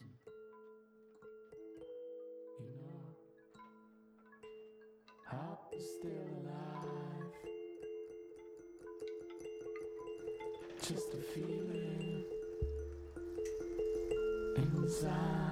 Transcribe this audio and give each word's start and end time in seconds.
listen. 0.00 0.14
You 2.60 2.66
know, 2.82 3.04
hope 5.30 5.74
is 5.76 5.84
still 5.98 6.26
alive. 6.40 7.32
Just 10.82 11.14
a 11.14 11.22
feeling 11.34 12.24
inside 14.56 15.43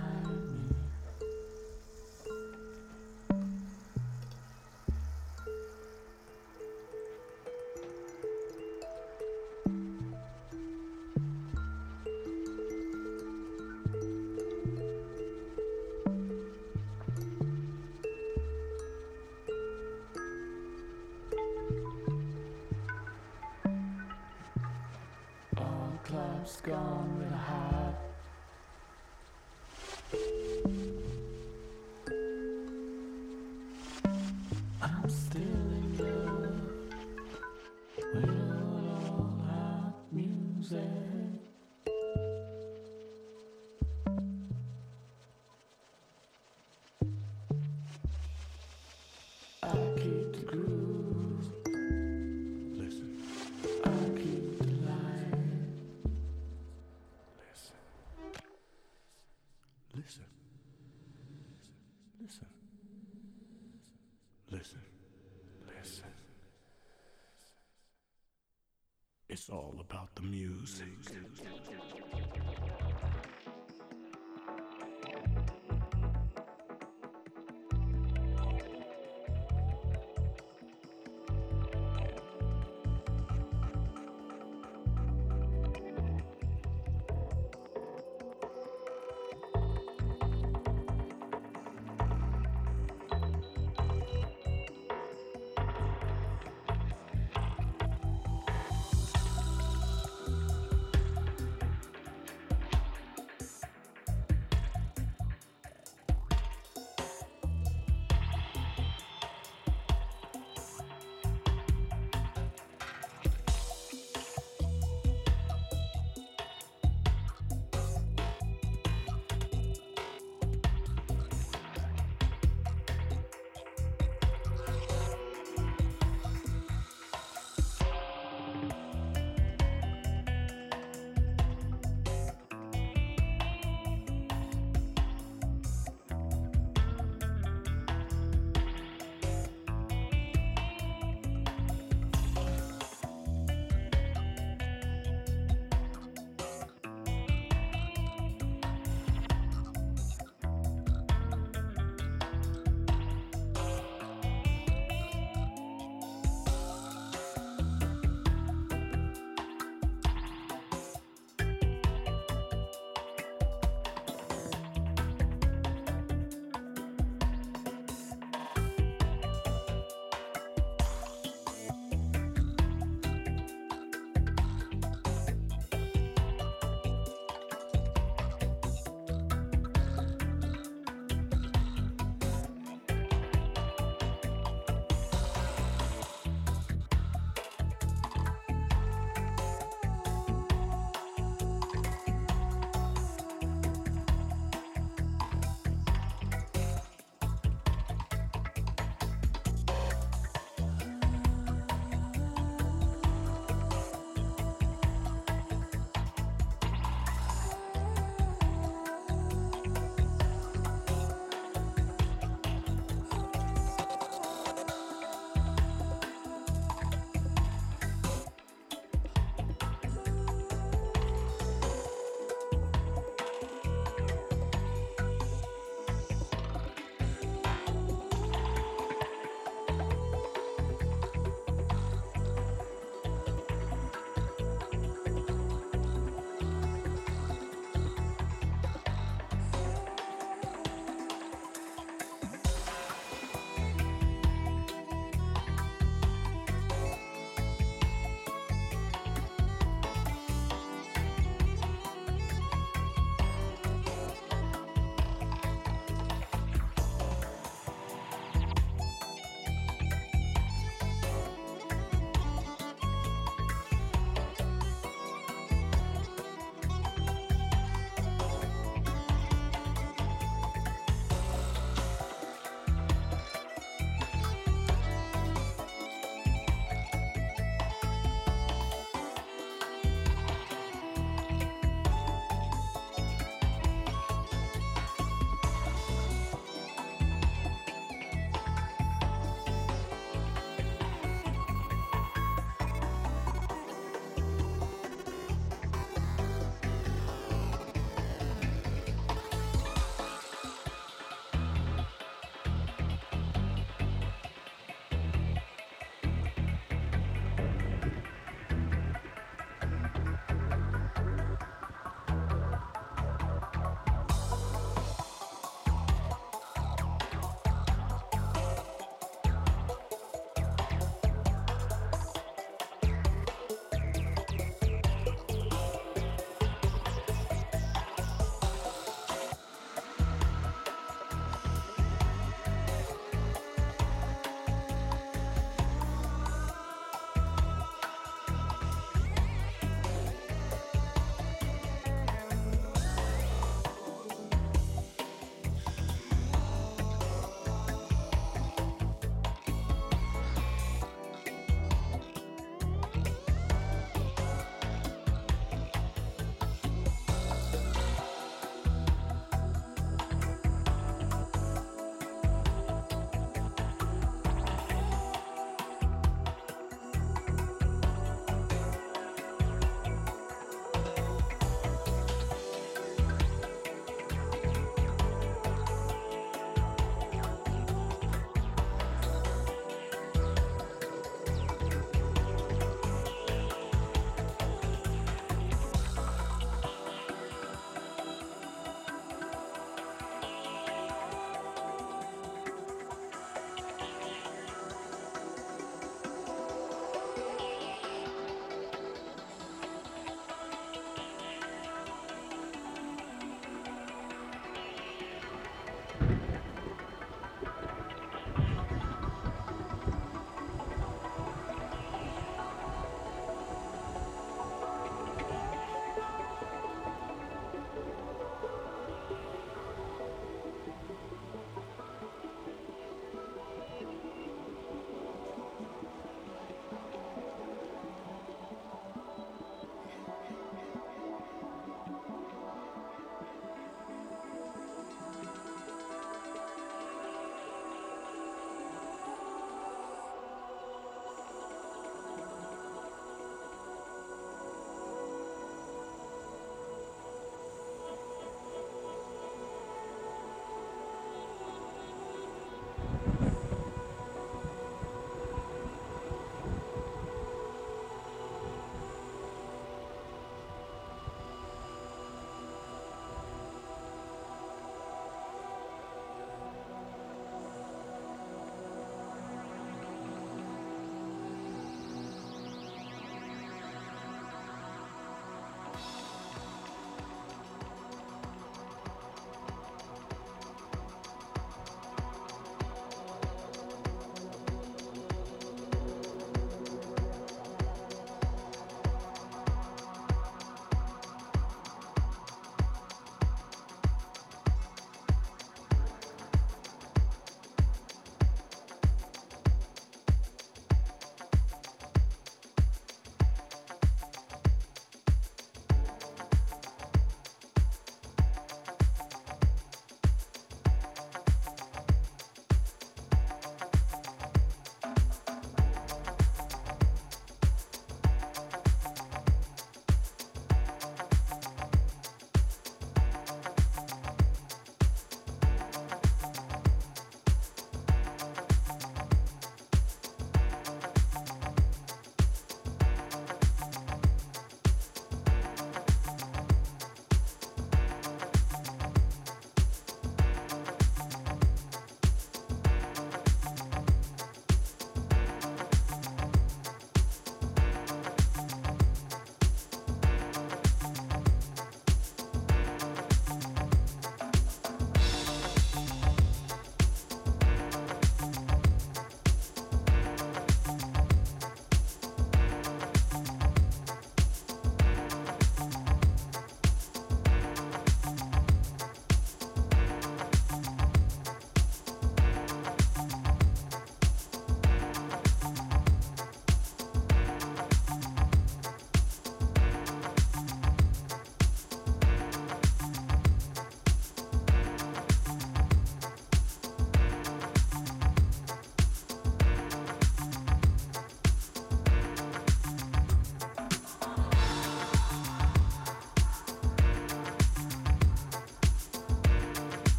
It's 69.33 69.49
all 69.49 69.75
about 69.81 70.15
the 70.15 70.21
music. 70.21 70.89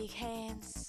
Big 0.00 0.12
hands. 0.12 0.79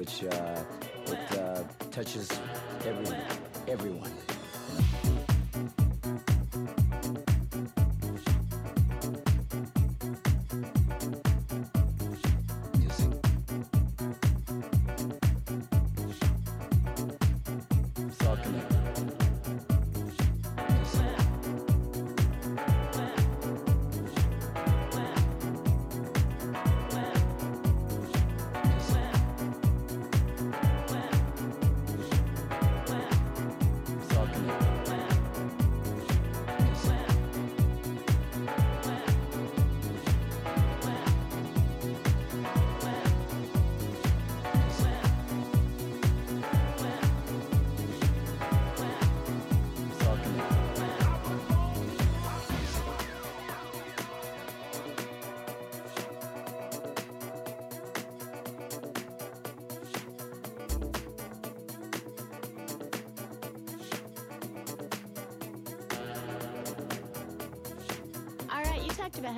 Which 0.00 0.24
uh, 0.24 0.64
it 1.08 1.38
uh, 1.38 1.62
touches 1.90 2.26
every 2.86 3.14
everyone. 3.68 4.29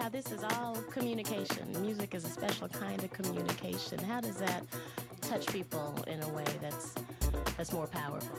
How 0.02 0.08
this 0.08 0.32
is 0.32 0.42
all 0.42 0.74
communication. 0.90 1.64
Music 1.80 2.12
is 2.12 2.24
a 2.24 2.28
special 2.28 2.66
kind 2.66 3.04
of 3.04 3.10
communication. 3.12 4.00
How 4.00 4.20
does 4.20 4.34
that 4.38 4.64
touch 5.20 5.46
people 5.46 5.94
in 6.08 6.20
a 6.24 6.28
way 6.30 6.44
that's 6.60 6.94
that's 7.56 7.72
more 7.72 7.86
powerful? 7.86 8.36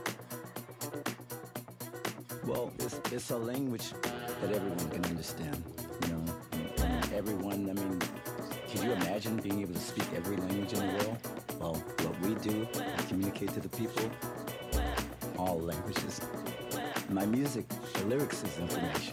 Well, 2.46 2.74
it's, 2.80 3.00
it's 3.14 3.30
a 3.32 3.38
language 3.38 3.94
that 4.42 4.52
everyone 4.52 4.90
can 4.90 5.06
understand. 5.06 5.64
You 6.02 6.10
know, 6.10 7.00
everyone. 7.14 7.70
I 7.70 7.74
mean, 7.74 8.02
could 8.70 8.84
you 8.84 8.92
imagine 8.92 9.38
being 9.38 9.62
able 9.62 9.74
to 9.74 9.80
speak 9.80 10.08
every 10.14 10.36
language 10.36 10.74
in 10.74 10.80
the 10.80 10.94
world? 10.96 11.18
Well, 11.62 11.76
what 11.76 12.20
we 12.20 12.36
do, 12.42 12.68
we 12.76 13.04
communicate 13.08 13.54
to 13.54 13.62
the 13.62 13.70
people, 13.70 14.12
all 15.38 15.62
languages. 15.62 16.20
My 17.08 17.26
music, 17.26 17.66
the 17.94 18.06
lyrics 18.08 18.44
is 18.44 18.58
information. 18.58 19.13